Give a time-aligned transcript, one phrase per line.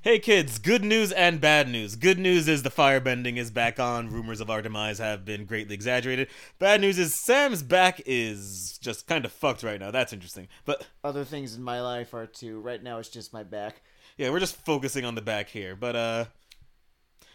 [0.00, 1.96] Hey kids, good news and bad news.
[1.96, 4.08] Good news is the firebending is back on.
[4.10, 6.28] Rumors of our demise have been greatly exaggerated.
[6.60, 9.90] Bad news is Sam's back is just kind of fucked right now.
[9.90, 10.46] That's interesting.
[10.64, 12.60] But Other things in my life are too.
[12.60, 13.82] Right now, it's just my back.
[14.16, 15.74] yeah, we're just focusing on the back here.
[15.74, 16.24] But uh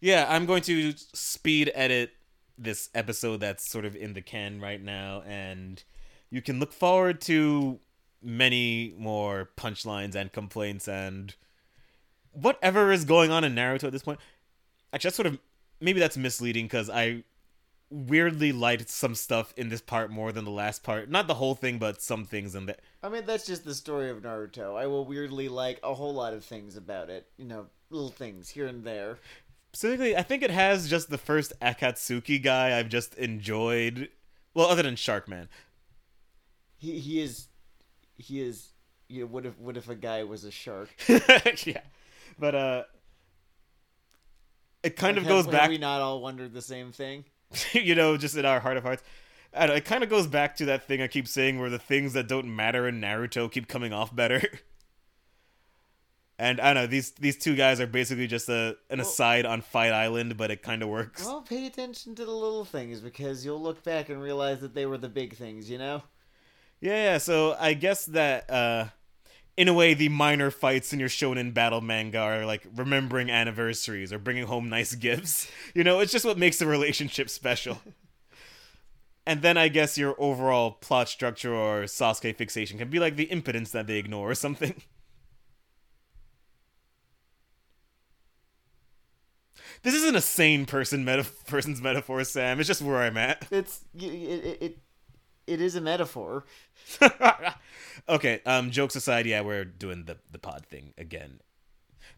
[0.00, 2.12] yeah, I'm going to speed edit
[2.56, 5.82] this episode that's sort of in the can right now and
[6.30, 7.80] you can look forward to
[8.22, 11.34] many more punchlines and complaints and
[12.34, 14.20] whatever is going on in Naruto at this point.
[14.92, 15.38] Actually, that's sort of
[15.80, 17.24] maybe that's misleading because I
[17.90, 21.08] weirdly liked some stuff in this part more than the last part.
[21.08, 22.76] Not the whole thing, but some things in there.
[23.02, 24.76] I mean, that's just the story of Naruto.
[24.76, 27.28] I will weirdly like a whole lot of things about it.
[27.36, 29.18] You know, little things here and there.
[29.72, 34.08] Specifically, I think it has just the first Akatsuki guy I've just enjoyed.
[34.54, 35.48] Well, other than Sharkman.
[36.76, 37.48] He he is
[38.16, 38.70] he is.
[39.08, 40.90] You know, what if what if a guy was a shark?
[41.08, 41.82] yeah,
[42.38, 42.82] but uh,
[44.82, 45.68] it kind of Have- goes have back.
[45.70, 47.24] we not all wondered the same thing?
[47.72, 49.02] you know, just in our heart of hearts.
[49.52, 51.70] I don't know, it kind of goes back to that thing I keep saying where
[51.70, 54.42] the things that don't matter in Naruto keep coming off better.
[56.36, 59.46] And I don't know these these two guys are basically just a an Well- aside
[59.46, 61.24] on Fight Island, but it kind of works.
[61.24, 64.84] Well, pay attention to the little things because you'll look back and realize that they
[64.84, 65.70] were the big things.
[65.70, 66.02] You know.
[66.80, 68.86] Yeah, yeah, so I guess that uh
[69.56, 74.12] in a way the minor fights in your shonen battle manga are like remembering anniversaries
[74.12, 75.50] or bringing home nice gifts.
[75.74, 77.78] You know, it's just what makes the relationship special.
[79.26, 83.24] and then I guess your overall plot structure or Sasuke fixation can be like the
[83.24, 84.74] impotence that they ignore or something.
[89.82, 92.58] This isn't a sane person meta- person's metaphor, Sam.
[92.58, 93.46] It's just where I'm at.
[93.50, 94.78] It's it it it,
[95.46, 96.44] it is a metaphor.
[98.08, 101.40] okay, um, jokes aside, yeah, we're doing the the pod thing again.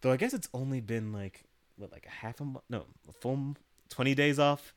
[0.00, 1.44] Though I guess it's only been like
[1.76, 2.64] what, like a half a month?
[2.68, 3.56] No, a full
[3.88, 4.74] twenty days off.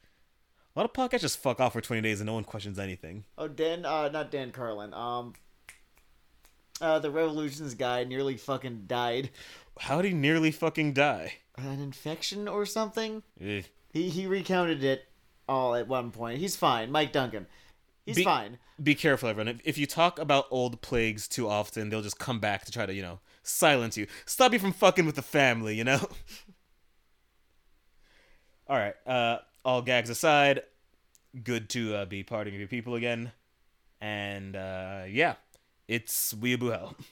[0.76, 3.26] A lot of podcasts just fuck off for twenty days and no one questions anything.
[3.38, 4.94] Oh, Dan, uh, not Dan Carlin.
[4.94, 5.34] Um,
[6.82, 9.30] uh, the Revolutions guy nearly fucking died.
[9.80, 11.34] How'd he nearly fucking die?
[11.58, 13.24] An infection or something?
[13.40, 13.64] Eh.
[13.92, 15.06] He he recounted it
[15.48, 16.40] all at one point.
[16.40, 16.92] He's fine.
[16.92, 17.48] Mike Duncan.
[18.06, 18.60] He's Be- fine.
[18.82, 19.48] Be careful, everyone.
[19.48, 22.86] If, if you talk about old plagues too often, they'll just come back to try
[22.86, 24.06] to, you know, silence you.
[24.26, 26.00] Stop you from fucking with the family, you know?
[28.68, 28.96] all right.
[29.08, 30.62] Uh, all gags aside,
[31.44, 33.32] good to uh, be partying with your people again.
[34.02, 35.36] And uh, yeah,
[35.88, 36.96] it's Weeaboo Hell.